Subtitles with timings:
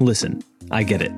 [0.00, 1.12] Listen, I get it.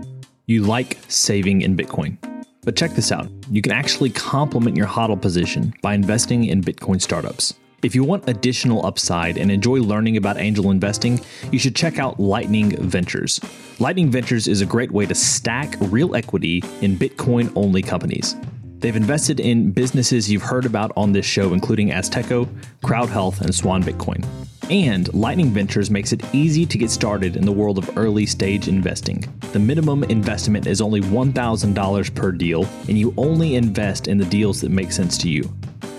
[0.46, 2.16] You like saving in Bitcoin.
[2.62, 7.00] But check this out you can actually complement your HODL position by investing in Bitcoin
[7.00, 7.54] startups.
[7.82, 11.20] If you want additional upside and enjoy learning about angel investing,
[11.50, 13.40] you should check out Lightning Ventures.
[13.78, 18.36] Lightning Ventures is a great way to stack real equity in Bitcoin only companies.
[18.80, 22.48] They've invested in businesses you've heard about on this show, including Azteco,
[22.84, 24.24] Crowd Health, and Swan Bitcoin.
[24.70, 28.68] And Lightning Ventures makes it easy to get started in the world of early stage
[28.68, 29.24] investing.
[29.52, 34.60] The minimum investment is only $1,000 per deal, and you only invest in the deals
[34.60, 35.52] that make sense to you.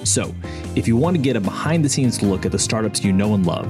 [0.03, 0.33] So,
[0.75, 3.33] if you want to get a behind the scenes look at the startups you know
[3.33, 3.67] and love,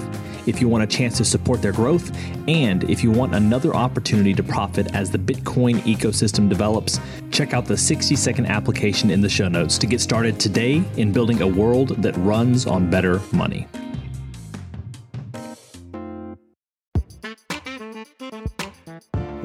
[0.48, 2.12] if you want a chance to support their growth,
[2.48, 7.00] and if you want another opportunity to profit as the Bitcoin ecosystem develops,
[7.32, 11.12] check out the 60 second application in the show notes to get started today in
[11.12, 13.68] building a world that runs on better money.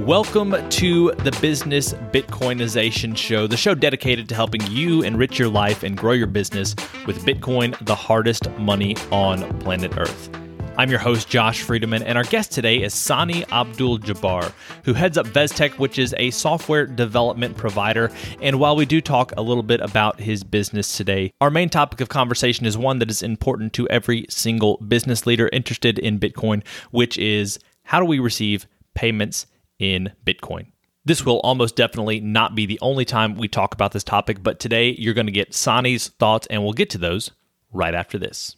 [0.04, 5.82] Welcome to the Business Bitcoinization Show, the show dedicated to helping you enrich your life
[5.82, 10.28] and grow your business with Bitcoin, the hardest money on planet Earth.
[10.76, 14.52] I'm your host, Josh Friedeman, and our guest today is Sani Abdul Jabbar,
[14.84, 18.10] who heads up VezTek, which is a software development provider.
[18.42, 22.02] And while we do talk a little bit about his business today, our main topic
[22.02, 26.62] of conversation is one that is important to every single business leader interested in Bitcoin,
[26.90, 29.46] which is how do we receive payments
[29.78, 30.66] in Bitcoin.
[31.04, 34.58] This will almost definitely not be the only time we talk about this topic, but
[34.58, 37.30] today you're going to get Sani's thoughts, and we'll get to those
[37.72, 38.56] right after this.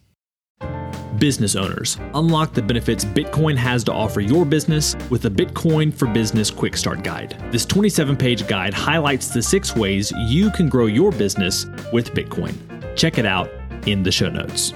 [1.19, 6.07] Business owners, unlock the benefits Bitcoin has to offer your business with the Bitcoin for
[6.07, 7.37] Business Quick Start Guide.
[7.51, 12.55] This 27 page guide highlights the six ways you can grow your business with Bitcoin.
[12.97, 13.51] Check it out
[13.89, 14.73] in the show notes.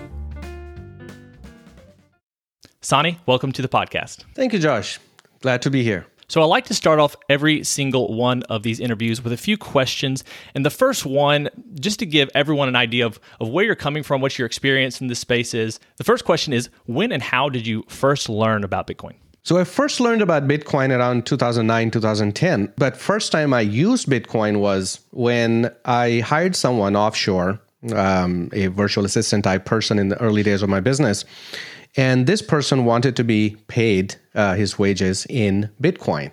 [2.81, 4.25] Sani, welcome to the podcast.
[4.35, 4.99] Thank you, Josh.
[5.43, 6.07] Glad to be here.
[6.31, 9.59] So I like to start off every single one of these interviews with a few
[9.59, 10.23] questions.
[10.55, 11.49] And the first one,
[11.81, 15.01] just to give everyone an idea of, of where you're coming from, what your experience
[15.01, 15.81] in this space is.
[15.97, 19.15] The first question is when and how did you first learn about Bitcoin?
[19.43, 22.75] So I first learned about Bitcoin around 2009, 2010.
[22.77, 27.61] But first time I used Bitcoin was when I hired someone offshore,
[27.93, 31.25] um, a virtual assistant type person in the early days of my business.
[31.97, 36.31] And this person wanted to be paid uh, his wages in Bitcoin.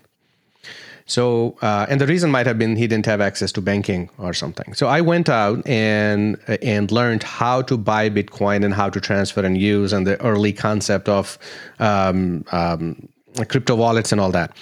[1.07, 4.33] So, uh, and the reason might have been he didn't have access to banking or
[4.33, 4.73] something.
[4.73, 9.43] So I went out and and learned how to buy Bitcoin and how to transfer
[9.43, 11.39] and use, and the early concept of
[11.79, 13.07] um, um,
[13.47, 14.55] crypto wallets and all that.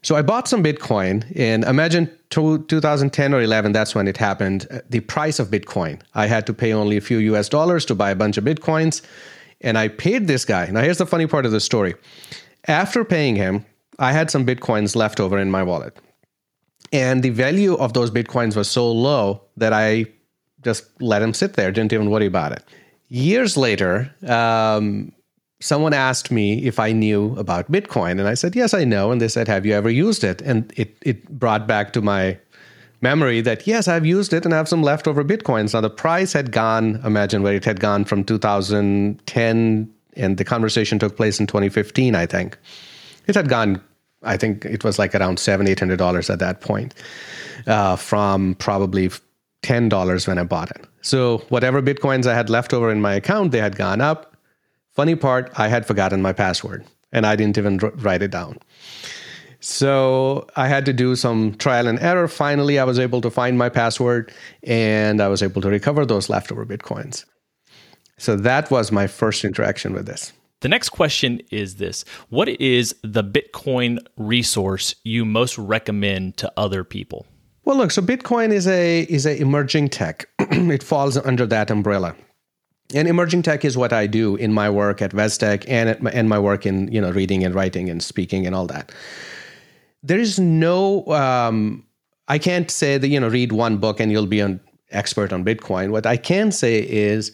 [0.00, 3.72] So I bought some Bitcoin, and imagine 2010 or 11.
[3.72, 4.66] That's when it happened.
[4.88, 6.00] The price of Bitcoin.
[6.14, 7.50] I had to pay only a few U.S.
[7.50, 9.02] dollars to buy a bunch of bitcoins
[9.60, 10.66] and I paid this guy.
[10.66, 11.94] Now, here's the funny part of the story.
[12.68, 13.64] After paying him,
[13.98, 15.96] I had some bitcoins left over in my wallet.
[16.92, 20.06] And the value of those bitcoins was so low that I
[20.62, 22.64] just let him sit there, didn't even worry about it.
[23.08, 25.12] Years later, um,
[25.60, 28.12] someone asked me if I knew about Bitcoin.
[28.12, 29.10] And I said, Yes, I know.
[29.10, 30.42] And they said, Have you ever used it?
[30.42, 32.38] And it, it brought back to my
[33.00, 35.74] memory that yes, I've used it and I have some leftover bitcoins.
[35.74, 40.98] Now the price had gone, imagine where it had gone from 2010, and the conversation
[40.98, 42.58] took place in 2015, I think.
[43.26, 43.82] It had gone,
[44.22, 46.94] I think it was like around seven, eight hundred dollars at that point,
[47.66, 49.10] uh, from probably
[49.62, 50.84] ten dollars when I bought it.
[51.02, 54.36] So whatever bitcoins I had left over in my account, they had gone up.
[54.92, 58.58] Funny part, I had forgotten my password and I didn't even write it down.
[59.60, 62.28] So I had to do some trial and error.
[62.28, 66.28] Finally, I was able to find my password and I was able to recover those
[66.28, 67.24] leftover Bitcoins.
[68.18, 70.32] So that was my first interaction with this.
[70.60, 76.82] The next question is this What is the Bitcoin resource you most recommend to other
[76.82, 77.26] people?
[77.64, 80.28] Well, look, so Bitcoin is a is a emerging tech.
[80.38, 82.14] it falls under that umbrella.
[82.94, 86.10] And emerging tech is what I do in my work at VezTek and at my,
[86.12, 88.92] and my work in you know reading and writing and speaking and all that
[90.02, 91.84] there is no um,
[92.28, 94.60] i can't say that you know read one book and you'll be an
[94.90, 97.32] expert on bitcoin what i can say is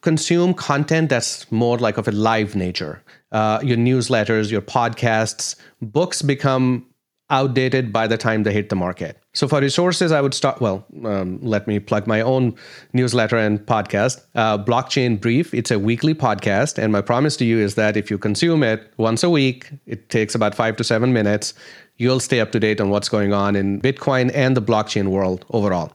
[0.00, 6.22] consume content that's more like of a live nature uh, your newsletters your podcasts books
[6.22, 6.86] become
[7.30, 9.20] outdated by the time they hit the market.
[9.34, 10.60] So for resources, I would start.
[10.60, 12.54] Well, um, let me plug my own
[12.92, 15.52] newsletter and podcast, uh, Blockchain Brief.
[15.52, 18.92] It's a weekly podcast, and my promise to you is that if you consume it
[18.96, 21.52] once a week, it takes about five to seven minutes.
[21.98, 25.44] You'll stay up to date on what's going on in Bitcoin and the blockchain world
[25.50, 25.92] overall.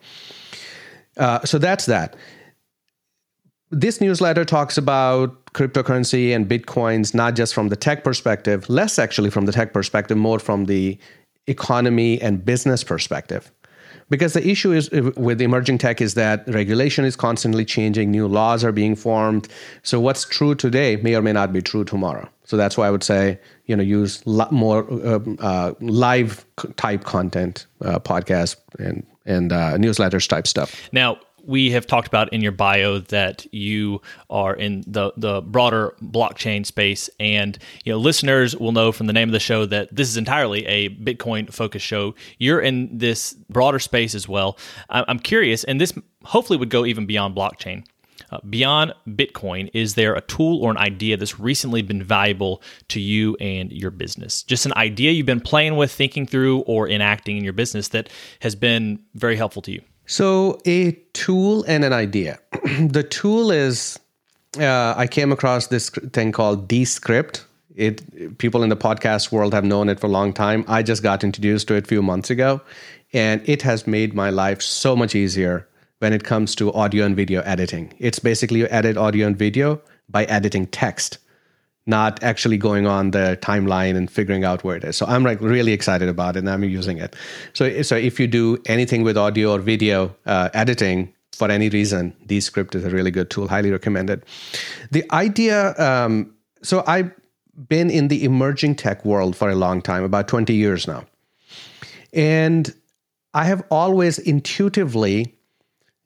[1.18, 2.16] Uh, so that's that.
[3.72, 9.30] this newsletter talks about cryptocurrency and bitcoins not just from the tech perspective, less actually
[9.30, 10.98] from the tech perspective, more from the
[11.48, 13.52] economy and business perspective.
[14.12, 18.62] Because the issue is with emerging tech is that regulation is constantly changing, new laws
[18.64, 19.48] are being formed.
[19.84, 22.28] So what's true today may or may not be true tomorrow.
[22.44, 27.66] So that's why I would say, you know, use more uh, uh, live type content,
[27.82, 30.76] uh, podcast and and uh, newsletters type stuff.
[30.92, 35.96] Now, we have talked about in your bio that you are in the the broader
[36.02, 37.10] blockchain space.
[37.20, 40.18] And you know listeners will know from the name of the show that this is
[40.18, 42.16] entirely a bitcoin focused show.
[42.38, 44.58] You're in this broader space as well.
[44.90, 45.94] I'm curious and this
[46.24, 47.86] hopefully would go even beyond blockchain.
[48.32, 53.00] Uh, beyond bitcoin is there a tool or an idea that's recently been valuable to
[53.00, 54.44] you and your business?
[54.44, 58.10] Just an idea you've been playing with thinking through or enacting in your business that
[58.40, 62.38] has been very helpful to you so, a tool and an idea.
[62.82, 63.98] the tool is
[64.60, 67.46] uh, I came across this thing called Descript.
[67.78, 70.66] It people in the podcast world have known it for a long time.
[70.68, 72.60] I just got introduced to it a few months ago,
[73.14, 75.66] and it has made my life so much easier
[76.00, 77.94] when it comes to audio and video editing.
[77.98, 79.80] It's basically you edit audio and video
[80.10, 81.20] by editing text
[81.92, 84.98] not actually going on the timeline and figuring out where it is.
[84.98, 87.16] So I'm like really excited about it and I'm using it.
[87.54, 92.16] So, so if you do anything with audio or video uh, editing for any reason,
[92.26, 94.24] Descript is a really good tool, highly recommended.
[94.90, 96.34] The idea, um,
[96.64, 97.12] so I've
[97.68, 101.06] been in the emerging tech world for a long time, about 20 years now.
[102.14, 102.74] And
[103.34, 105.36] I have always intuitively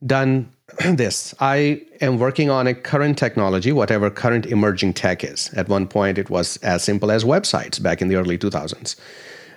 [0.06, 0.50] done
[0.86, 1.36] this.
[1.40, 5.54] I am working on a current technology, whatever current emerging tech is.
[5.54, 8.96] At one point, it was as simple as websites back in the early 2000s.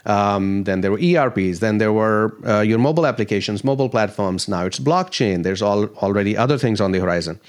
[0.07, 1.61] Um, then there were ERPs.
[1.61, 4.49] Then there were uh, your mobile applications, mobile platforms.
[4.49, 5.43] Now it's blockchain.
[5.43, 7.41] There's all, already other things on the horizon.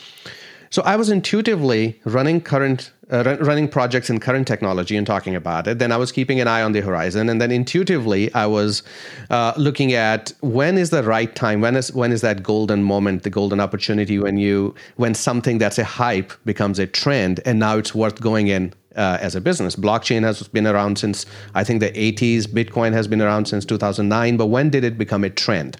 [0.71, 5.65] So I was intuitively running current uh, running projects in current technology and talking about
[5.67, 5.79] it.
[5.79, 8.83] Then I was keeping an eye on the horizon, and then intuitively I was
[9.31, 13.23] uh, looking at when is the right time, when is when is that golden moment,
[13.23, 17.77] the golden opportunity when you when something that's a hype becomes a trend, and now
[17.77, 19.75] it's worth going in uh, as a business.
[19.75, 21.25] Blockchain has been around since
[21.55, 22.45] I think the 80s.
[22.45, 24.37] Bitcoin has been around since 2009.
[24.37, 25.77] But when did it become a trend?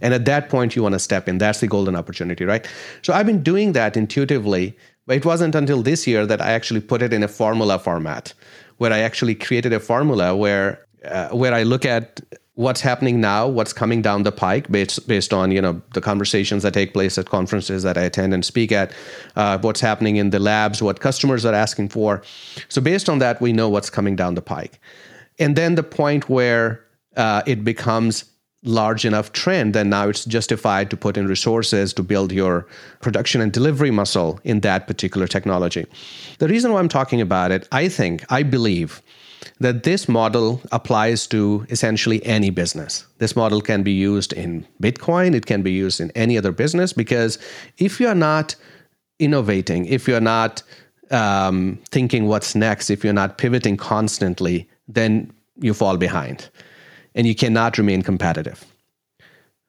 [0.00, 1.38] And at that point, you want to step in.
[1.38, 2.66] That's the golden opportunity, right?
[3.02, 4.76] So I've been doing that intuitively,
[5.06, 8.32] but it wasn't until this year that I actually put it in a formula format,
[8.78, 12.20] where I actually created a formula where uh, where I look at
[12.54, 16.62] what's happening now, what's coming down the pike, based based on you know the conversations
[16.62, 18.92] that take place at conferences that I attend and speak at,
[19.36, 22.22] uh, what's happening in the labs, what customers are asking for.
[22.68, 24.80] So based on that, we know what's coming down the pike,
[25.38, 26.84] and then the point where
[27.16, 28.24] uh, it becomes
[28.64, 32.66] large enough trend, then now it's justified to put in resources to build your
[33.00, 35.86] production and delivery muscle in that particular technology.
[36.38, 39.02] The reason why I'm talking about it, I think, I believe
[39.60, 43.06] that this model applies to essentially any business.
[43.18, 46.94] This model can be used in Bitcoin, it can be used in any other business,
[46.94, 47.38] because
[47.76, 48.56] if you're not
[49.18, 50.62] innovating, if you're not
[51.10, 56.48] um, thinking what's next, if you're not pivoting constantly, then you fall behind
[57.14, 58.64] and you cannot remain competitive.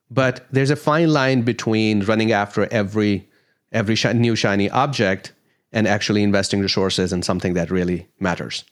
[0.10, 3.28] But there's a fine line between running after every
[3.72, 5.34] every new shiny object
[5.72, 8.64] and actually investing resources in something that really matters.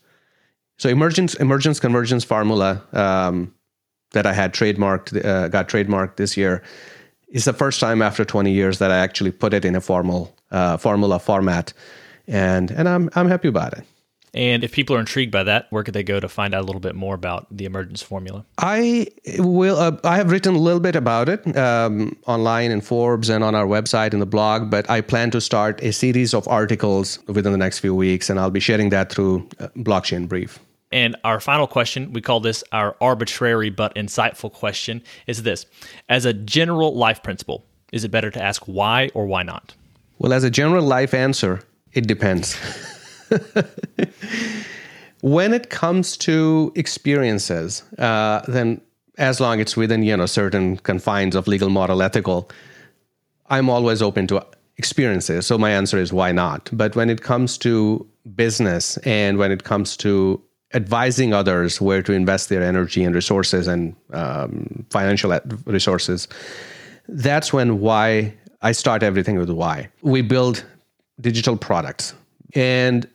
[0.78, 3.54] So emergence emergence convergence formula um,
[4.12, 6.62] that I had trademarked uh, got trademarked this year
[7.28, 10.34] is the first time after 20 years that I actually put it in a formal
[10.52, 11.72] uh, formula format,
[12.26, 13.84] and and I'm I'm happy about it.
[14.34, 16.66] And if people are intrigued by that, where could they go to find out a
[16.66, 18.44] little bit more about the emergence formula?
[18.58, 19.06] I
[19.38, 19.76] will.
[19.76, 23.54] Uh, I have written a little bit about it um, online in Forbes and on
[23.54, 24.70] our website in the blog.
[24.70, 28.40] But I plan to start a series of articles within the next few weeks, and
[28.40, 30.58] I'll be sharing that through uh, Blockchain Brief.
[30.90, 35.66] And our final question, we call this our arbitrary but insightful question, is this:
[36.08, 39.74] As a general life principle, is it better to ask why or why not?
[40.18, 41.60] Well, as a general life answer,
[41.92, 42.56] it depends.
[45.20, 48.80] when it comes to experiences, uh, then
[49.18, 52.50] as long it's within you know certain confines of legal, moral, ethical,
[53.48, 54.44] I'm always open to
[54.76, 55.46] experiences.
[55.46, 56.68] So my answer is why not?
[56.72, 62.12] But when it comes to business and when it comes to advising others where to
[62.12, 66.26] invest their energy and resources and um, financial resources,
[67.08, 69.88] that's when why I start everything with why.
[70.02, 70.64] We build
[71.20, 72.14] digital products.
[72.54, 73.06] And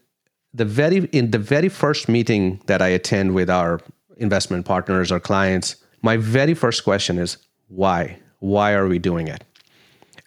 [0.54, 3.80] the very in the very first meeting that I attend with our
[4.18, 7.38] investment partners or clients, my very first question is
[7.68, 8.18] why?
[8.40, 9.44] Why are we doing it?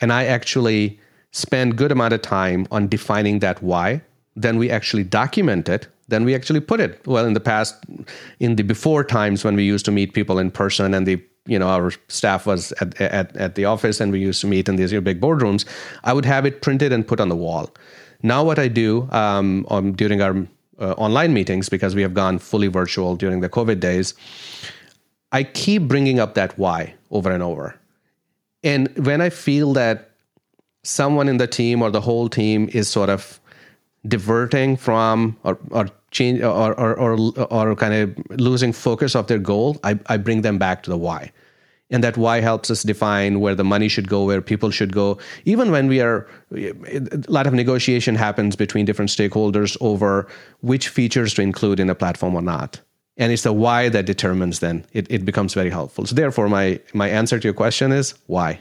[0.01, 1.01] And I actually
[1.33, 4.03] spend good amount of time on defining that why.
[4.37, 5.89] Then we actually document it.
[6.09, 7.05] Then we actually put it.
[7.07, 7.77] Well, in the past,
[8.39, 11.59] in the before times when we used to meet people in person and the you
[11.59, 14.77] know our staff was at, at, at the office and we used to meet in
[14.77, 15.65] these big boardrooms
[16.05, 17.69] i would have it printed and put on the wall
[18.23, 20.47] now what i do um, on, during our
[20.79, 24.15] uh, online meetings because we have gone fully virtual during the covid days
[25.33, 27.79] i keep bringing up that why over and over
[28.63, 30.11] and when i feel that
[30.83, 33.41] someone in the team or the whole team is sort of
[34.09, 37.17] diverting from or, or change or, or, or,
[37.51, 40.99] or kind of losing focus of their goal, I, I bring them back to the
[40.99, 41.33] why.
[41.93, 45.19] And that why helps us define where the money should go, where people should go.
[45.45, 46.73] Even when we are, a
[47.29, 50.27] lot of negotiation happens between different stakeholders over
[50.61, 52.81] which features to include in a platform or not.
[53.19, 56.07] And it's the why that determines then it, it becomes very helpful.
[56.07, 58.61] So therefore, my my answer to your question is why.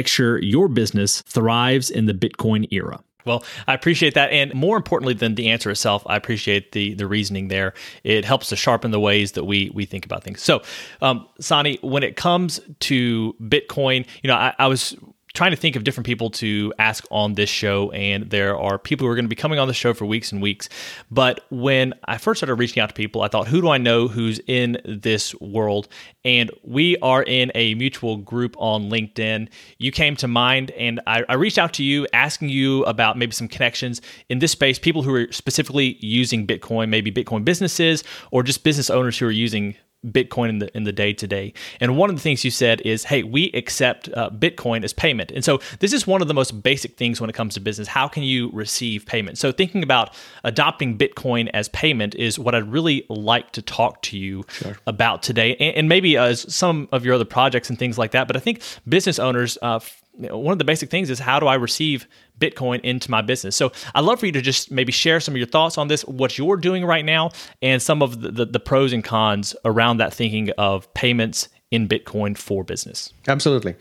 [0.00, 3.00] make sure your business thrives in the Bitcoin era.
[3.26, 7.06] Well, I appreciate that, and more importantly than the answer itself, I appreciate the the
[7.06, 7.74] reasoning there.
[8.02, 10.42] It helps to sharpen the ways that we we think about things.
[10.42, 10.62] So,
[11.02, 14.96] um, Sani, when it comes to Bitcoin, you know, I, I was
[15.32, 19.06] trying to think of different people to ask on this show, and there are people
[19.06, 20.68] who are going to be coming on the show for weeks and weeks.
[21.10, 24.08] But when I first started reaching out to people, I thought, who do I know
[24.08, 25.88] who's in this world?
[26.24, 29.48] And we are in a mutual group on LinkedIn.
[29.78, 33.32] You came to mind, and I, I reached out to you asking you about maybe
[33.32, 38.42] some connections in this space, people who are specifically using Bitcoin, maybe Bitcoin businesses, or
[38.42, 41.52] just business owners who are using Bitcoin in the in the day to day.
[41.78, 45.30] And one of the things you said is, "Hey, we accept uh, Bitcoin as payment."
[45.30, 47.88] And so this is one of the most basic things when it comes to business.
[47.88, 49.38] How can you receive payment?
[49.38, 50.14] So thinking about
[50.44, 54.76] adopting Bitcoin as payment is what I'd really like to talk to you sure.
[54.86, 58.26] about today, and, and maybe uh, some of your other projects and things like that.
[58.26, 59.58] But I think business owners.
[59.60, 59.80] Uh,
[60.12, 62.06] one of the basic things is how do I receive
[62.38, 63.56] Bitcoin into my business?
[63.56, 66.02] So I'd love for you to just maybe share some of your thoughts on this,
[66.04, 67.30] what you're doing right now,
[67.62, 71.88] and some of the, the, the pros and cons around that thinking of payments in
[71.88, 73.12] Bitcoin for business.
[73.28, 73.76] Absolutely.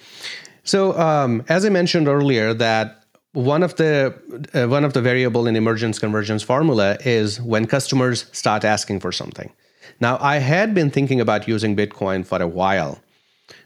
[0.64, 4.14] So um, as I mentioned earlier, that one of the
[4.54, 9.12] uh, one of the variable in emergence convergence formula is when customers start asking for
[9.12, 9.52] something.
[10.00, 13.00] Now I had been thinking about using Bitcoin for a while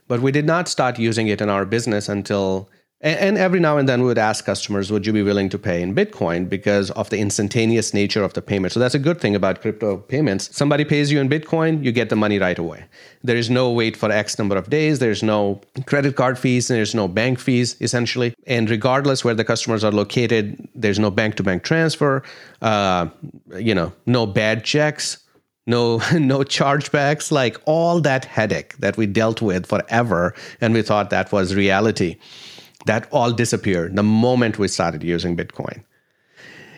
[0.08, 2.70] but we did not start using it in our business until
[3.04, 5.82] and every now and then we would ask customers, would you be willing to pay
[5.82, 8.72] in Bitcoin because of the instantaneous nature of the payment?
[8.72, 10.56] So that's a good thing about crypto payments.
[10.56, 12.86] Somebody pays you in Bitcoin, you get the money right away.
[13.22, 15.00] There is no wait for X number of days.
[15.00, 16.70] There's no credit card fees.
[16.70, 18.34] There's no bank fees, essentially.
[18.48, 22.24] And regardless where the customers are located, there's no bank to bank transfer,
[22.62, 23.10] uh,
[23.58, 25.23] you know, no bad checks
[25.66, 31.10] no no chargebacks like all that headache that we dealt with forever and we thought
[31.10, 32.18] that was reality
[32.86, 35.84] that all disappeared the moment we started using bitcoin.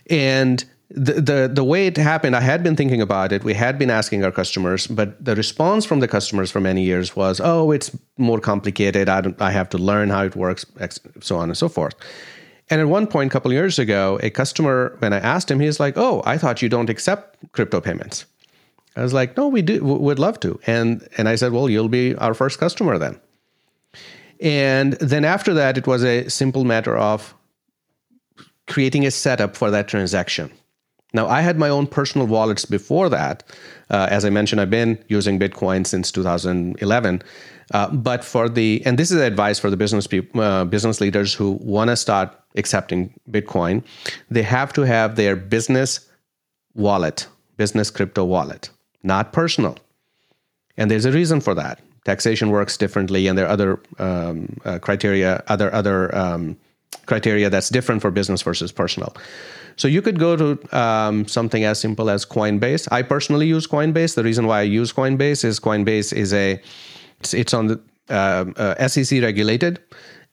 [0.10, 3.80] And the, the the way it happened i had been thinking about it we had
[3.80, 7.72] been asking our customers but the response from the customers for many years was oh
[7.72, 7.90] it's
[8.20, 9.10] more complicated.
[9.10, 10.64] I don't i have to learn how it works
[11.22, 11.96] so on and so forth.
[12.70, 15.80] And at one point a couple years ago a customer when i asked him he's
[15.80, 18.26] like oh i thought you don't accept crypto payments
[18.96, 20.60] I was like, no, we do, would love to.
[20.68, 23.20] And and I said, well, you'll be our first customer then.
[24.40, 27.36] And then after that, it was a simple matter of
[28.68, 30.52] creating a setup for that transaction.
[31.14, 33.44] Now, I had my own personal wallets before that.
[33.90, 37.22] Uh, as I mentioned, I've been using Bitcoin since 2011.
[37.74, 41.34] Uh, but for the and this is advice for the business people, uh, business leaders
[41.34, 43.84] who want to start accepting Bitcoin,
[44.30, 46.08] they have to have their business
[46.74, 48.70] wallet, business crypto wallet,
[49.06, 49.78] not personal.
[50.78, 51.80] And there's a reason for that.
[52.06, 56.58] Taxation works differently, and there are other um, uh, criteria, other other um,
[57.06, 59.16] criteria that's different for business versus personal.
[59.78, 62.88] So you could go to um, something as simple as Coinbase.
[62.92, 64.16] I personally use Coinbase.
[64.16, 66.62] The reason why I use Coinbase is Coinbase is a
[67.20, 69.82] it's, it's on the uh, uh, SEC regulated,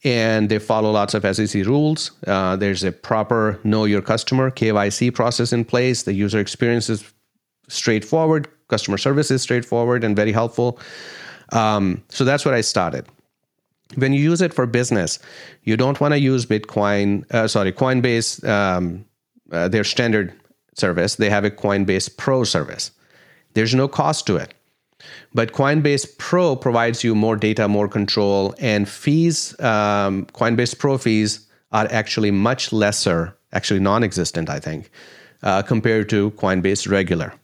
[0.05, 2.13] and they follow lots of SEC rules.
[2.27, 6.03] Uh, there's a proper know your customer KYC process in place.
[6.03, 7.13] The user experience is
[7.69, 8.49] straightforward.
[8.69, 10.79] Customer service is straightforward and very helpful.
[11.53, 13.07] Um, so that's what I started.
[13.97, 15.19] When you use it for business,
[15.65, 19.05] you don't want to use Bitcoin, uh, sorry, Coinbase, um,
[19.51, 20.33] uh, their standard
[20.75, 21.17] service.
[21.17, 22.91] They have a Coinbase Pro service.
[23.55, 24.55] There's no cost to it.
[25.35, 29.59] But Coinbase Pro provides you more data, more control, and fees.
[29.61, 34.91] Um, Coinbase Pro fees are actually much lesser, actually non existent, I think,
[35.43, 37.35] uh, compared to Coinbase regular.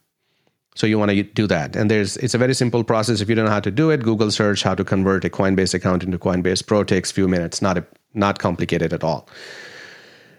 [0.78, 1.74] So you want to do that.
[1.74, 3.20] And there's it's a very simple process.
[3.20, 5.74] If you don't know how to do it, Google search how to convert a Coinbase
[5.74, 9.28] account into Coinbase Pro takes a few minutes, not a, not complicated at all.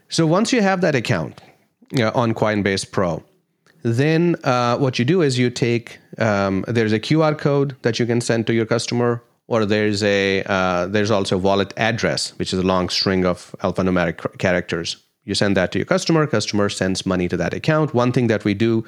[0.08, 1.42] So once you have that account
[1.92, 3.22] you know, on Coinbase Pro,
[3.84, 8.06] then uh, what you do is you take um, there's a QR code that you
[8.06, 12.60] can send to your customer, or there's a uh, there's also wallet address, which is
[12.60, 14.96] a long string of alphanumeric characters.
[15.26, 16.26] You send that to your customer.
[16.26, 17.94] Customer sends money to that account.
[17.94, 18.86] One thing that we do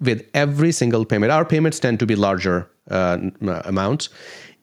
[0.00, 3.18] with every single payment, our payments tend to be larger uh,
[3.64, 4.08] amounts.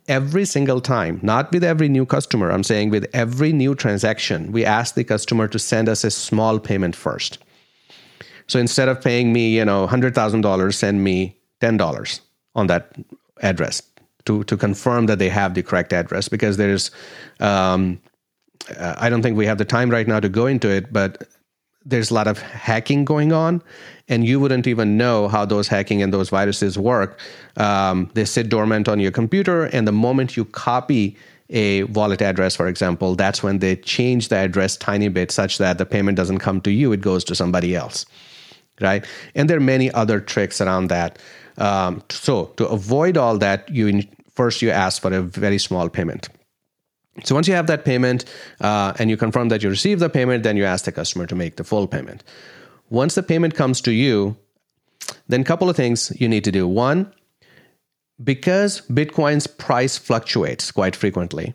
[0.07, 4.63] Every single time, not with every new customer, I'm saying with every new transaction, we
[4.63, 7.39] ask the customer to send us a small payment first.
[8.47, 12.19] So instead of paying me, you know, $100,000, send me $10
[12.53, 12.95] on that
[13.41, 13.81] address
[14.25, 16.91] to, to confirm that they have the correct address because there's,
[17.39, 17.99] um,
[18.77, 21.27] uh, I don't think we have the time right now to go into it, but
[21.85, 23.61] there's a lot of hacking going on
[24.07, 27.19] and you wouldn't even know how those hacking and those viruses work.
[27.57, 31.17] Um, they sit dormant on your computer, and the moment you copy
[31.49, 35.77] a wallet address, for example, that's when they change the address tiny bit such that
[35.77, 38.05] the payment doesn't come to you, it goes to somebody else
[38.81, 39.05] right?
[39.35, 41.19] And there are many other tricks around that.
[41.57, 46.29] Um, so to avoid all that, you first you ask for a very small payment.
[47.23, 48.25] So once you have that payment
[48.59, 51.35] uh, and you confirm that you received the payment, then you ask the customer to
[51.35, 52.23] make the full payment.
[52.89, 54.35] Once the payment comes to you,
[55.27, 56.67] then a couple of things you need to do.
[56.67, 57.13] One,
[58.23, 61.53] because Bitcoin's price fluctuates quite frequently,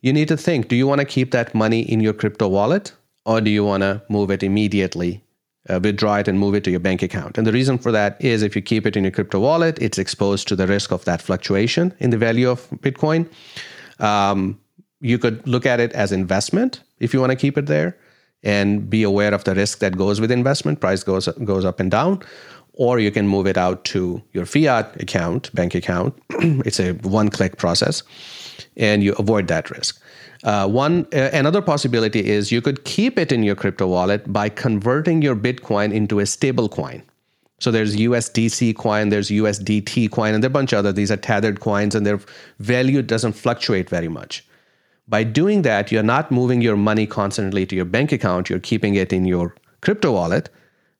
[0.00, 2.92] you need to think do you want to keep that money in your crypto wallet
[3.24, 5.24] or do you want to move it immediately
[5.68, 7.38] uh, withdraw it and move it to your bank account.
[7.38, 9.98] And the reason for that is if you keep it in your crypto wallet, it's
[9.98, 13.28] exposed to the risk of that fluctuation in the value of Bitcoin.
[14.04, 14.60] Um,
[15.00, 17.96] you could look at it as investment if you want to keep it there
[18.42, 20.80] and be aware of the risk that goes with investment.
[20.80, 22.22] Price goes goes up and down,
[22.74, 26.14] or you can move it out to your fiat account, bank account.
[26.68, 28.02] it's a one click process,
[28.76, 30.00] and you avoid that risk.
[30.42, 34.48] Uh, one uh, another possibility is you could keep it in your crypto wallet by
[34.48, 37.02] converting your Bitcoin into a stable coin.
[37.60, 40.92] So there's USDC coin, there's USDT coin, and there are a bunch of other.
[40.92, 42.20] These are tethered coins, and their
[42.58, 44.44] value doesn't fluctuate very much.
[45.06, 48.48] By doing that, you're not moving your money constantly to your bank account.
[48.50, 50.48] You're keeping it in your crypto wallet,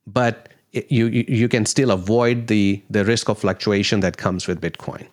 [0.07, 5.07] but you you can still avoid the the risk of fluctuation that comes with Bitcoin.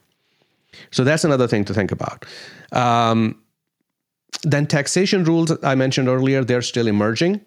[0.92, 2.26] So that's another thing to think about.
[2.72, 3.40] Um,
[4.44, 7.42] then taxation rules I mentioned earlier, they're still emerging.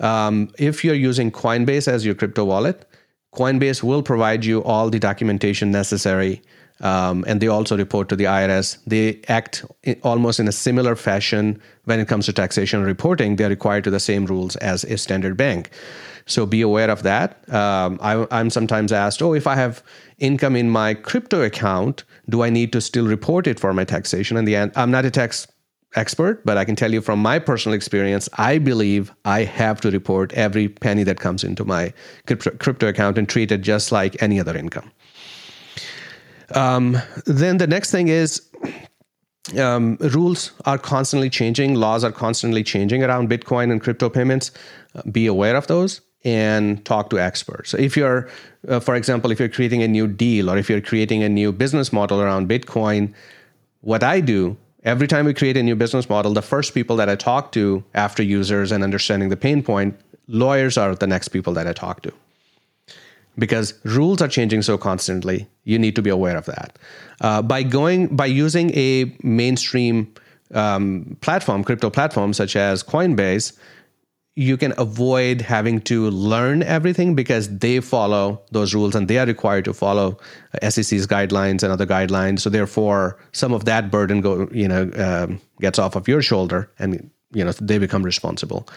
[0.00, 2.89] Um, if you're using Coinbase as your crypto wallet,
[3.34, 6.42] Coinbase will provide you all the documentation necessary.
[6.80, 8.78] Um, and they also report to the IRS.
[8.86, 9.64] They act
[10.02, 13.36] almost in a similar fashion when it comes to taxation reporting.
[13.36, 15.70] They're required to the same rules as a standard bank.
[16.26, 17.52] So be aware of that.
[17.52, 19.82] Um, I, I'm sometimes asked, oh, if I have
[20.18, 24.36] income in my crypto account, do I need to still report it for my taxation?
[24.36, 25.46] And the end, I'm not a tax
[25.96, 29.90] expert, but I can tell you from my personal experience, I believe I have to
[29.90, 31.92] report every penny that comes into my
[32.26, 34.90] crypto, crypto account and treat it just like any other income.
[36.54, 38.42] Um, then the next thing is
[39.58, 44.52] um, rules are constantly changing, laws are constantly changing around Bitcoin and crypto payments.
[44.94, 47.70] Uh, be aware of those and talk to experts.
[47.70, 48.28] So if you're,
[48.68, 51.50] uh, for example, if you're creating a new deal or if you're creating a new
[51.52, 53.14] business model around Bitcoin,
[53.80, 57.08] what I do every time we create a new business model, the first people that
[57.08, 61.52] I talk to after users and understanding the pain point, lawyers are the next people
[61.54, 62.12] that I talk to.
[63.38, 66.78] Because rules are changing so constantly, you need to be aware of that.
[67.20, 70.12] Uh, by going by using a mainstream
[70.52, 73.56] um, platform, crypto platform such as Coinbase,
[74.36, 79.26] you can avoid having to learn everything because they follow those rules and they are
[79.26, 80.18] required to follow
[80.62, 82.40] SEC's guidelines and other guidelines.
[82.40, 86.70] So therefore, some of that burden go you know um, gets off of your shoulder,
[86.78, 88.68] and you know they become responsible.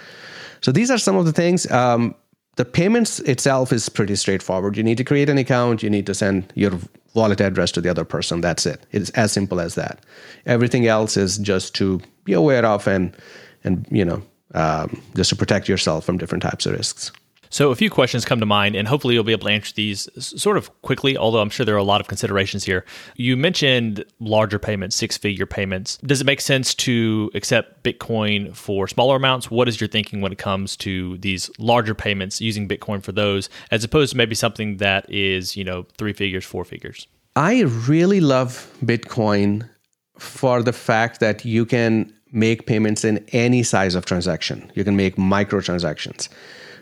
[0.62, 1.70] So these are some of the things.
[1.72, 2.16] Um,
[2.56, 4.78] the payments itself is pretty straightforward.
[4.78, 5.82] You need to create an account.
[5.82, 6.72] You need to send your
[7.16, 8.42] wallet address to the other person.
[8.42, 8.86] That's it.
[8.92, 10.06] It's as simple as that.
[10.46, 13.16] Everything else is just to be aware of and
[13.64, 14.22] and you know
[14.54, 17.12] um, just to protect yourself from different types of risks.
[17.54, 20.10] So, a few questions come to mind, and hopefully, you'll be able to answer these
[20.18, 22.84] sort of quickly, although I'm sure there are a lot of considerations here.
[23.16, 25.98] You mentioned larger payments, six figure payments.
[25.98, 29.52] Does it make sense to accept Bitcoin for smaller amounts?
[29.52, 33.50] What is your thinking when it comes to these larger payments using Bitcoin for those,
[33.70, 37.06] as opposed to maybe something that is, you know, three figures, four figures?
[37.36, 39.70] I really love Bitcoin
[40.18, 44.72] for the fact that you can make payments in any size of transaction.
[44.76, 46.30] You can make microtransactions.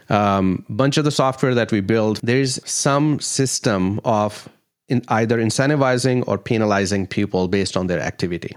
[0.10, 4.50] Um, bunch of the software that we build, there's some system of
[4.88, 8.56] in either incentivizing or penalizing people based on their activity.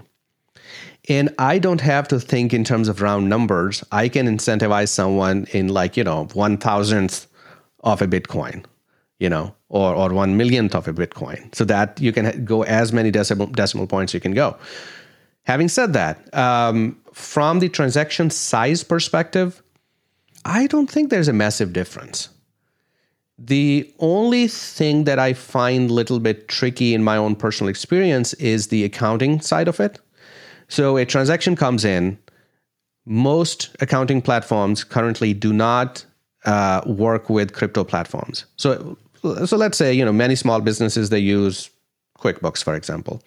[1.07, 3.83] And I don't have to think in terms of round numbers.
[3.91, 7.27] I can incentivize someone in like, you know, one thousandth
[7.83, 8.65] of a Bitcoin,
[9.19, 12.91] you know, or, or one millionth of a Bitcoin so that you can go as
[12.91, 14.57] many decimal, decimal points you can go.
[15.45, 19.61] Having said that, um, from the transaction size perspective,
[20.43, 22.29] I don't think there's a massive difference.
[23.37, 28.33] The only thing that I find a little bit tricky in my own personal experience
[28.35, 29.99] is the accounting side of it.
[30.67, 32.17] So a transaction comes in,
[33.05, 36.05] most accounting platforms currently do not
[36.45, 38.45] uh, work with crypto platforms.
[38.55, 38.97] So,
[39.45, 41.69] so let's say you know many small businesses they use
[42.19, 43.21] QuickBooks, for example.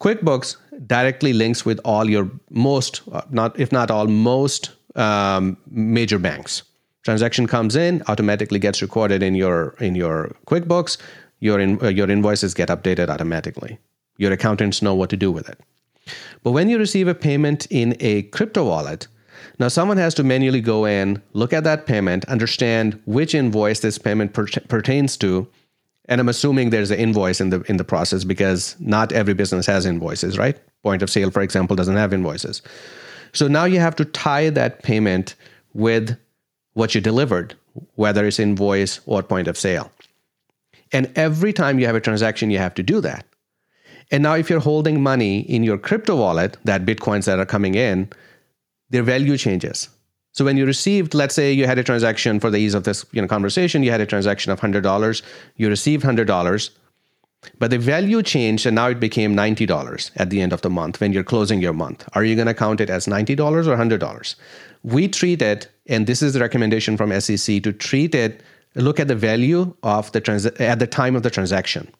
[0.00, 0.56] QuickBooks
[0.86, 6.62] directly links with all your most, uh, not if not all, most um, major banks.
[7.02, 10.98] Transaction comes in, automatically gets recorded in your in your QuickBooks.
[11.40, 13.78] Your in, uh, your invoices get updated automatically.
[14.18, 15.60] Your accountants know what to do with it.
[16.42, 19.06] But when you receive a payment in a crypto wallet,
[19.58, 23.98] now someone has to manually go in, look at that payment, understand which invoice this
[23.98, 25.46] payment per- pertains to,
[26.08, 29.66] and I'm assuming there's an invoice in the in the process because not every business
[29.66, 30.58] has invoices, right?
[30.82, 32.62] Point of sale, for example, doesn't have invoices.
[33.32, 35.34] So now you have to tie that payment
[35.74, 36.16] with
[36.74, 37.54] what you delivered,
[37.96, 39.90] whether it's invoice or point of sale.
[40.92, 43.26] And every time you have a transaction, you have to do that.
[44.10, 47.74] And now, if you're holding money in your crypto wallet, that bitcoins that are coming
[47.74, 48.08] in,
[48.90, 49.88] their value changes.
[50.36, 53.06] So when you received, let's say you had a transaction for the ease of this
[53.10, 55.22] you know, conversation, you had a transaction of $100,
[55.56, 56.70] you received $100,
[57.58, 61.00] but the value changed and now it became $90 at the end of the month
[61.00, 62.06] when you're closing your month.
[62.12, 64.34] Are you going to count it as $90 or $100?
[64.82, 68.42] We treat it, and this is the recommendation from SEC to treat it,
[68.74, 71.90] look at the value of the trans- at the time of the transaction.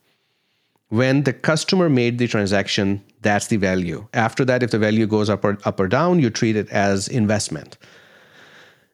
[0.90, 4.06] When the customer made the transaction, that's the value.
[4.12, 7.08] After that, if the value goes up or, up or down, you treat it as
[7.08, 7.78] investment.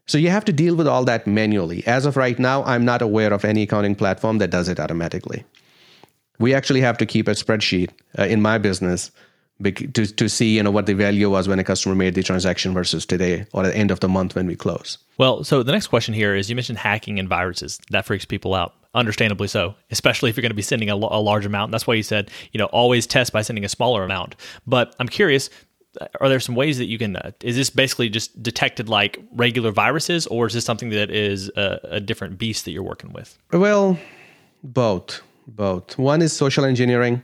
[0.06, 1.86] So you have to deal with all that manually.
[1.86, 5.44] As of right now, I'm not aware of any accounting platform that does it automatically.
[6.38, 9.12] We actually have to keep a spreadsheet uh, in my business
[9.62, 12.74] to, to see you know what the value was when a customer made the transaction
[12.74, 14.98] versus today or at the end of the month when we close.
[15.18, 17.78] Well, so the next question here is you mentioned hacking and viruses.
[17.90, 21.20] That freaks people out, understandably so, especially if you're going to be sending a, a
[21.20, 21.70] large amount.
[21.70, 24.34] That's why you said, you know, always test by sending a smaller amount.
[24.66, 25.48] But I'm curious,
[26.20, 29.70] are there some ways that you can uh, is this basically just detected like regular
[29.70, 33.38] viruses or is this something that is a, a, different beast that you're working with?
[33.52, 33.98] Well
[34.62, 35.98] both both.
[35.98, 37.22] One is social engineering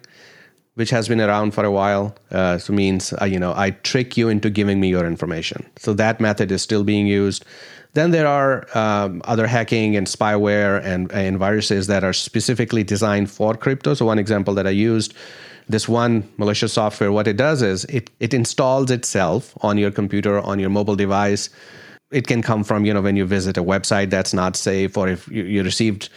[0.74, 4.16] which has been around for a while uh, so means uh, you know i trick
[4.16, 5.66] you into giving me your information.
[5.76, 7.44] So that method is still being used.
[7.94, 13.30] Then there are um, other hacking and spyware and, and viruses that are specifically designed
[13.30, 13.94] for crypto.
[13.94, 15.14] So one example that i used
[15.68, 20.40] this one malicious software, what it does is it, it installs itself on your computer,
[20.40, 21.50] on your mobile device.
[22.10, 25.08] It can come from, you know, when you visit a website that's not safe, or
[25.08, 26.08] if you, you received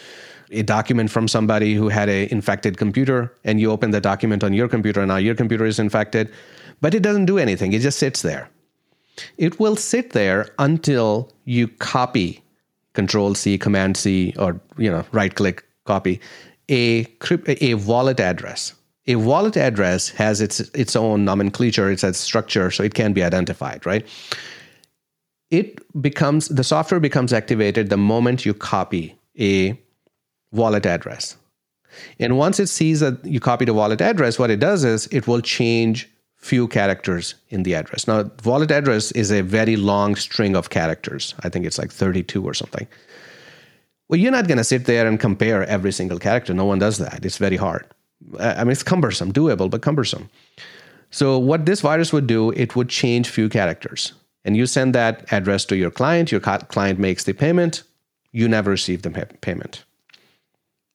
[0.52, 4.54] a document from somebody who had a infected computer and you open the document on
[4.54, 6.32] your computer and now your computer is infected,
[6.80, 7.74] but it doesn't do anything.
[7.74, 8.50] It just sits there.
[9.38, 12.44] It will sit there until you copy
[12.94, 16.20] control C, command C, or you know, right click copy
[16.72, 17.06] a,
[17.60, 18.74] a wallet address
[19.08, 23.24] A wallet address has its its own nomenclature, its its structure, so it can be
[23.24, 24.08] identified, right?
[25.50, 29.78] It becomes the software becomes activated the moment you copy a
[30.52, 31.36] wallet address.
[32.20, 35.28] And once it sees that you copied a wallet address, what it does is it
[35.28, 38.08] will change few characters in the address.
[38.08, 41.36] Now, wallet address is a very long string of characters.
[41.42, 42.88] I think it's like 32 or something.
[44.10, 46.54] Well, you're not going to sit there and compare every single character.
[46.54, 47.26] No one does that.
[47.26, 47.86] It's very hard.
[48.40, 50.30] I mean, it's cumbersome, doable, but cumbersome.
[51.10, 54.14] So, what this virus would do, it would change few characters.
[54.46, 56.32] And you send that address to your client.
[56.32, 57.84] Your client makes the payment.
[58.32, 59.84] You never receive the payment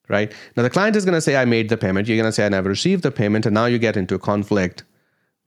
[0.09, 0.33] right?
[0.57, 2.09] Now the client is going to say, I made the payment.
[2.09, 3.47] You're going to say, I never received the payment.
[3.47, 4.85] And now you get into a conflict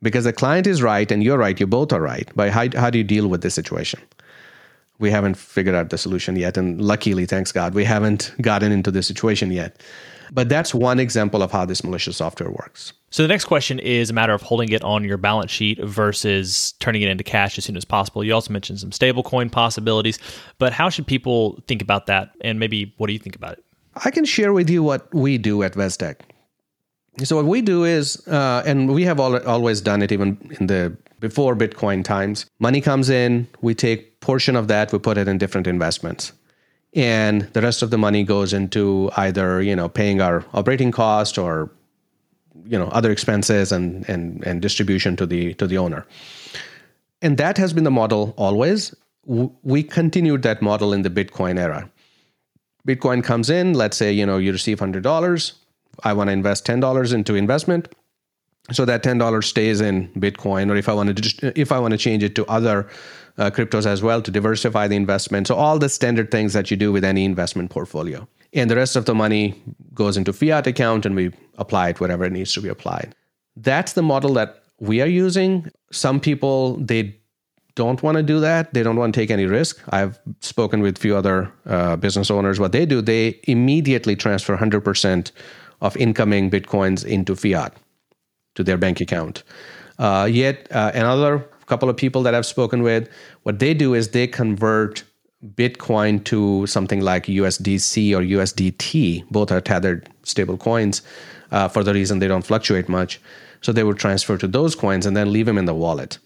[0.01, 1.59] because the client is right and you're right.
[1.59, 2.29] You both are right.
[2.35, 4.01] But how, how do you deal with this situation?
[4.99, 6.57] We haven't figured out the solution yet.
[6.57, 9.81] And luckily, thanks God, we haven't gotten into this situation yet.
[10.31, 12.93] But that's one example of how this malicious software works.
[13.11, 16.73] So the next question is a matter of holding it on your balance sheet versus
[16.79, 18.23] turning it into cash as soon as possible.
[18.23, 20.19] You also mentioned some stablecoin possibilities,
[20.59, 22.31] but how should people think about that?
[22.41, 23.63] And maybe what do you think about it?
[24.05, 26.17] I can share with you what we do at VezTek.
[27.23, 30.67] So what we do is, uh, and we have al- always done it even in
[30.67, 32.45] the before Bitcoin times.
[32.59, 36.31] Money comes in, we take portion of that, we put it in different investments,
[36.93, 41.37] and the rest of the money goes into either you know paying our operating cost
[41.37, 41.69] or
[42.65, 46.05] you know other expenses and and and distribution to the to the owner.
[47.21, 48.95] And that has been the model always.
[49.25, 51.89] We continued that model in the Bitcoin era.
[52.87, 55.53] Bitcoin comes in, let's say, you know, you receive $100.
[56.03, 57.93] I want to invest $10 into investment.
[58.71, 61.97] So that $10 stays in Bitcoin, or if I want to if I want to
[61.97, 62.87] change it to other
[63.39, 65.47] uh, cryptos as well to diversify the investment.
[65.47, 68.27] So all the standard things that you do with any investment portfolio.
[68.53, 69.59] And the rest of the money
[69.93, 73.15] goes into fiat account and we apply it wherever it needs to be applied.
[73.55, 75.71] That's the model that we are using.
[75.91, 77.15] Some people they
[77.75, 78.73] don't want to do that.
[78.73, 79.81] They don't want to take any risk.
[79.89, 82.59] I've spoken with a few other uh, business owners.
[82.59, 85.31] What they do, they immediately transfer 100%
[85.81, 87.73] of incoming bitcoins into fiat
[88.55, 89.43] to their bank account.
[89.97, 93.07] Uh, yet uh, another couple of people that I've spoken with,
[93.43, 95.03] what they do is they convert
[95.55, 99.29] Bitcoin to something like USDC or USDT.
[99.31, 101.01] Both are tethered stable coins
[101.51, 103.21] uh, for the reason they don't fluctuate much.
[103.61, 106.17] So they would transfer to those coins and then leave them in the wallet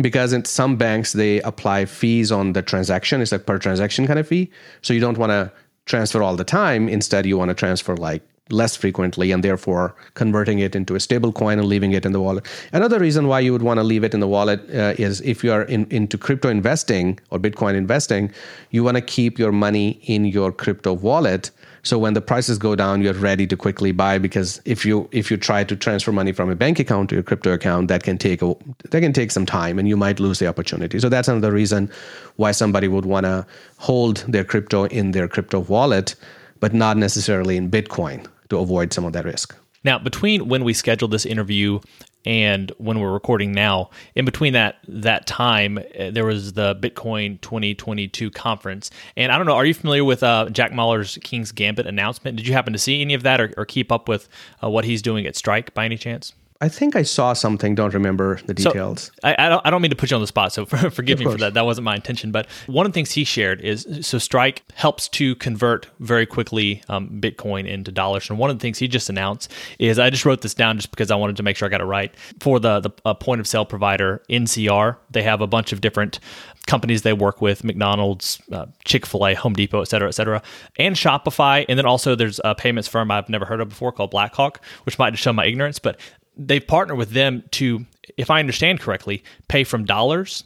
[0.00, 4.18] because in some banks they apply fees on the transaction it's like per transaction kind
[4.18, 4.50] of fee
[4.82, 5.50] so you don't want to
[5.86, 10.58] transfer all the time instead you want to transfer like less frequently and therefore converting
[10.58, 12.46] it into a stable coin and leaving it in the wallet.
[12.72, 15.44] Another reason why you would want to leave it in the wallet uh, is if
[15.44, 18.32] you are in, into crypto investing or bitcoin investing
[18.70, 21.50] you want to keep your money in your crypto wallet.
[21.82, 25.30] So when the prices go down, you're ready to quickly buy because if you if
[25.30, 28.18] you try to transfer money from a bank account to your crypto account, that can
[28.18, 28.54] take a
[28.90, 30.98] that can take some time and you might lose the opportunity.
[30.98, 31.90] So that's another reason
[32.36, 33.46] why somebody would want to
[33.78, 36.14] hold their crypto in their crypto wallet,
[36.60, 39.56] but not necessarily in Bitcoin to avoid some of that risk.
[39.84, 41.80] Now, between when we scheduled this interview
[42.24, 47.40] and when we're recording now, in between that that time, uh, there was the Bitcoin
[47.40, 48.90] 2022 conference.
[49.16, 52.36] And I don't know, are you familiar with uh, Jack Mallers' King's Gambit announcement?
[52.36, 54.28] Did you happen to see any of that or, or keep up with
[54.62, 56.34] uh, what he's doing at Strike by any chance?
[56.60, 57.76] I think I saw something.
[57.76, 59.04] Don't remember the details.
[59.04, 59.66] So, I, I, don't.
[59.66, 60.52] I don't mean to put you on the spot.
[60.52, 61.54] So for, forgive me for that.
[61.54, 62.32] That wasn't my intention.
[62.32, 66.82] But one of the things he shared is so Strike helps to convert very quickly
[66.88, 68.28] um, Bitcoin into dollars.
[68.28, 70.90] And one of the things he just announced is I just wrote this down just
[70.90, 73.40] because I wanted to make sure I got it right for the the uh, point
[73.40, 74.96] of sale provider NCR.
[75.10, 76.18] They have a bunch of different
[76.66, 80.42] companies they work with McDonald's, uh, Chick fil A, Home Depot, et cetera, et cetera,
[80.76, 81.64] and Shopify.
[81.68, 84.98] And then also there's a payments firm I've never heard of before called Blackhawk, which
[84.98, 85.98] might just show my ignorance, but
[86.38, 87.84] they've partnered with them to,
[88.16, 90.44] if I understand correctly, pay from dollars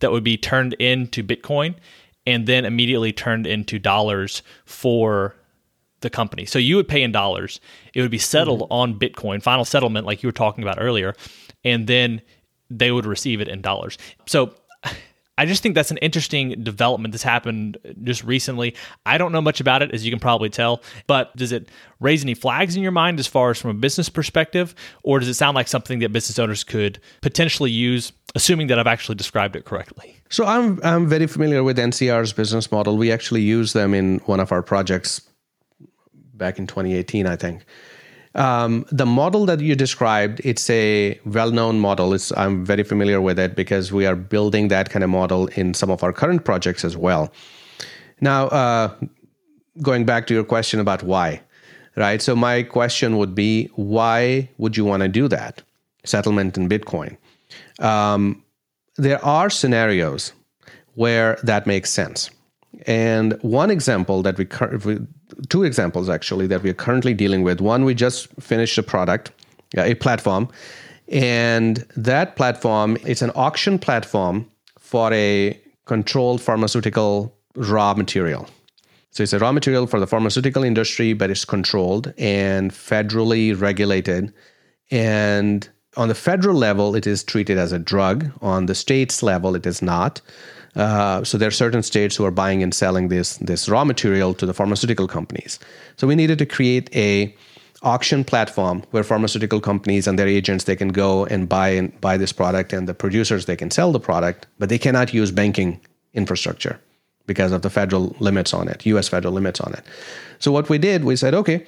[0.00, 1.74] that would be turned into Bitcoin
[2.26, 5.34] and then immediately turned into dollars for
[6.00, 6.44] the company.
[6.44, 7.60] So you would pay in dollars.
[7.94, 8.72] It would be settled mm-hmm.
[8.72, 11.14] on Bitcoin, final settlement, like you were talking about earlier,
[11.64, 12.20] and then
[12.70, 13.98] they would receive it in dollars.
[14.26, 14.54] So
[15.38, 18.74] I just think that's an interesting development that's happened just recently.
[19.06, 22.22] I don't know much about it, as you can probably tell, but does it raise
[22.22, 25.34] any flags in your mind as far as from a business perspective, or does it
[25.34, 29.64] sound like something that business owners could potentially use, assuming that I've actually described it
[29.64, 30.16] correctly?
[30.28, 32.98] So I'm I'm very familiar with NCR's business model.
[32.98, 35.22] We actually use them in one of our projects
[36.34, 37.64] back in 2018, I think.
[38.34, 42.14] Um, the model that you described, it's a well-known model.
[42.14, 45.74] It's, I'm very familiar with it because we are building that kind of model in
[45.74, 47.30] some of our current projects as well.
[48.20, 48.94] Now, uh,
[49.82, 51.42] going back to your question about why,
[51.96, 52.22] right?
[52.22, 55.62] So my question would be, why would you want to do that?
[56.04, 57.16] Settlement in Bitcoin.
[57.80, 58.42] Um,
[58.96, 60.32] there are scenarios
[60.94, 62.30] where that makes sense.
[62.86, 64.46] And one example that we,
[65.48, 67.60] two examples actually that we are currently dealing with.
[67.60, 69.30] One, we just finished a product,
[69.76, 70.48] a platform,
[71.08, 78.48] and that platform it's an auction platform for a controlled pharmaceutical raw material.
[79.10, 84.32] So it's a raw material for the pharmaceutical industry, but it's controlled and federally regulated.
[84.90, 85.68] And
[85.98, 88.30] on the federal level, it is treated as a drug.
[88.40, 90.22] On the states level, it is not.
[90.74, 94.32] Uh, so there are certain states who are buying and selling this this raw material
[94.34, 95.58] to the pharmaceutical companies.
[95.96, 97.34] So we needed to create a
[97.82, 102.16] auction platform where pharmaceutical companies and their agents they can go and buy and buy
[102.16, 105.80] this product, and the producers they can sell the product, but they cannot use banking
[106.14, 106.78] infrastructure
[107.26, 109.08] because of the federal limits on it, U.S.
[109.08, 109.84] federal limits on it.
[110.38, 111.66] So what we did, we said, okay,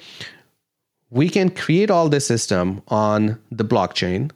[1.09, 4.31] we can create all this system on the blockchain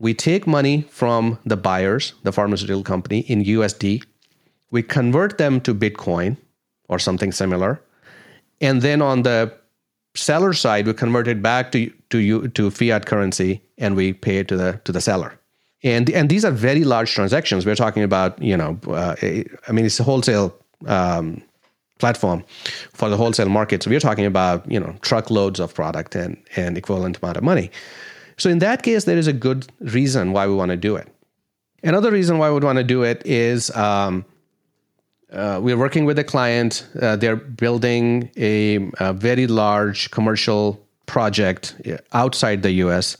[0.00, 4.02] we take money from the buyers, the pharmaceutical company, in USD.
[4.70, 6.38] We convert them to Bitcoin
[6.88, 7.80] or something similar.
[8.60, 9.52] And then on the
[10.14, 14.48] seller side, we convert it back to, to, to fiat currency and we pay it
[14.48, 15.38] to the, to the seller.
[15.82, 17.64] And, and these are very large transactions.
[17.64, 20.54] We're talking about, you know, uh, I mean, it's a wholesale
[20.86, 21.42] um,
[21.98, 22.42] platform
[22.92, 23.82] for the wholesale market.
[23.82, 27.70] So we're talking about, you know, truckloads of product and, and equivalent amount of money.
[28.40, 31.08] So in that case, there is a good reason why we want to do it.
[31.82, 34.24] Another reason why we would want to do it is um,
[35.30, 36.86] uh, we're working with a client.
[37.00, 43.18] Uh, they're building a, a, very large commercial project uh, outside the U.S.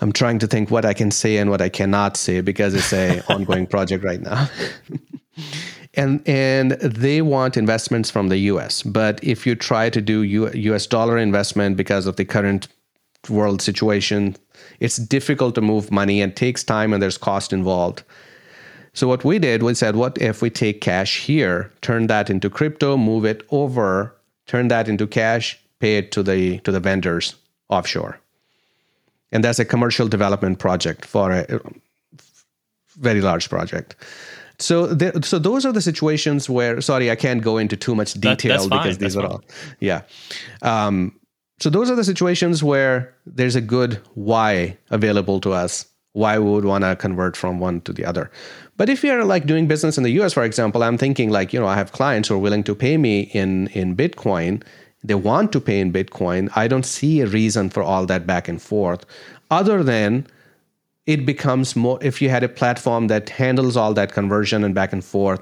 [0.00, 2.92] I'm trying to think what I can say and what I cannot say because it's
[2.92, 4.48] a ongoing project right now.
[5.94, 8.82] and and they want investments from the U.S.
[8.82, 10.88] But if you try to do U, U.S.
[10.88, 12.66] dollar investment because of the current
[13.30, 14.36] world situation,
[14.80, 18.02] it's difficult to move money and takes time and there's cost involved.
[18.92, 22.48] So what we did, we said, what if we take cash here, turn that into
[22.48, 24.14] crypto, move it over,
[24.46, 27.34] turn that into cash, pay it to the to the vendors
[27.68, 28.18] offshore.
[29.32, 31.60] And that's a commercial development project for a
[32.96, 33.96] very large project.
[34.58, 36.80] So, there, so those are the situations where.
[36.80, 39.30] Sorry, I can't go into too much detail that, because these that's are fine.
[39.30, 39.44] all.
[39.80, 40.02] Yeah,
[40.62, 41.12] um,
[41.58, 46.50] so those are the situations where there's a good why available to us why we
[46.50, 48.30] would want to convert from one to the other.
[48.78, 51.60] But if you're like doing business in the us for example i'm thinking like you
[51.60, 54.62] know i have clients who are willing to pay me in in bitcoin.
[55.04, 56.50] They want to pay in bitcoin.
[56.56, 59.04] I don't see a reason for all that back and forth
[59.50, 60.26] other than
[61.06, 64.92] it becomes more if you had a platform that handles all that conversion and back
[64.92, 65.40] and forth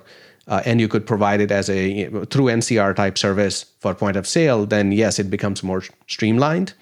[0.48, 4.26] uh, and you could provide it as a through NCR type service for point of
[4.26, 6.74] sale, then yes, it becomes more streamlined.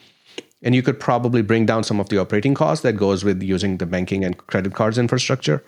[0.64, 3.78] And you could probably bring down some of the operating costs that goes with using
[3.78, 5.62] the banking and credit cards infrastructure.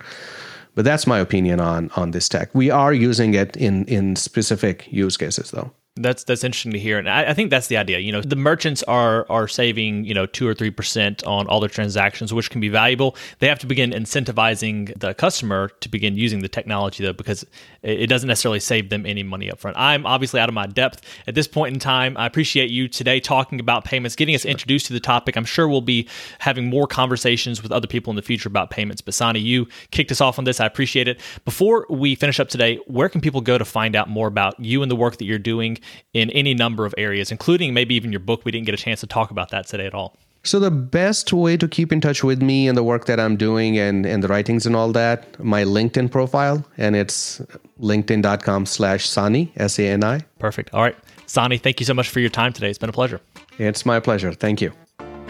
[0.77, 2.55] But that's my opinion on on this tech.
[2.55, 5.73] We are using it in in specific use cases though.
[5.97, 8.01] That's that's interesting to hear, and I, I, think that's the idea.
[8.01, 11.61] You know, the merchants are are saving you know two or three percent on all
[11.61, 13.15] their transactions, which can be valuable.
[13.39, 17.47] They have to begin incentivizing the customer to begin using the technology though, because
[17.83, 19.77] it doesn't necessarily save them any money up front.
[19.77, 22.17] I'm obviously out of my depth at this point in time.
[22.17, 25.37] I appreciate you today talking about payments, getting us introduced to the topic.
[25.37, 26.09] I'm sure we'll be
[26.41, 29.01] having more conversations with other people in the future about payments.
[29.01, 30.59] But Sani, you kicked us off on this.
[30.59, 31.21] I appreciate it.
[31.45, 34.83] Before we finish up today, where can people go to find out more about you
[34.83, 35.79] and the work that you're doing?
[36.13, 38.45] In any number of areas, including maybe even your book.
[38.45, 40.17] We didn't get a chance to talk about that today at all.
[40.47, 43.37] So the best way to keep in touch with me and the work that I'm
[43.37, 47.41] doing and, and the writings and all that, my LinkedIn profile, and it's
[47.81, 50.21] linkedin.com slash Sani, S-A-N-I.
[50.39, 50.75] Perfect.
[50.75, 50.97] All right.
[51.27, 52.69] Sani, thank you so much for your time today.
[52.69, 53.23] It's been a pleasure.
[53.59, 54.35] It's my pleasure.
[54.35, 54.73] Thank you.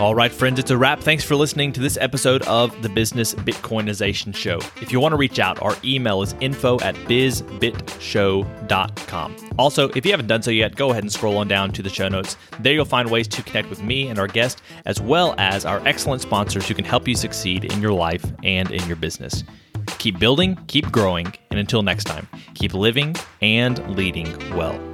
[0.01, 0.99] All right, friends, it's a wrap.
[0.99, 4.59] Thanks for listening to this episode of the Business Bitcoinization Show.
[4.83, 9.37] If you want to reach out, our email is info at bizbitshow.com.
[9.57, 11.89] Also, if you haven't done so yet, go ahead and scroll on down to the
[11.89, 12.37] show notes.
[12.59, 15.81] There you'll find ways to connect with me and our guest, as well as our
[15.87, 19.45] excellent sponsors who can help you succeed in your life and in your business.
[19.99, 24.94] Keep building, keep growing, and until next time, keep living and leading well.